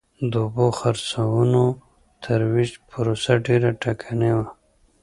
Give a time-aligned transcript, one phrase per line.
[0.31, 0.65] د اوبو
[1.09, 1.63] څرخونو
[2.23, 4.47] ترویج پروسه ډېره ټکنۍ وه